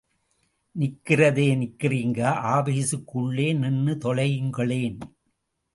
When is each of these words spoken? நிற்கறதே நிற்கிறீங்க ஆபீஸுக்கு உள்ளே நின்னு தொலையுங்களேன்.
நிற்கறதே 0.75 1.45
நிற்கிறீங்க 1.61 2.19
ஆபீஸுக்கு 2.55 3.13
உள்ளே 3.13 3.53
நின்னு 3.53 3.95
தொலையுங்களேன். 4.05 4.99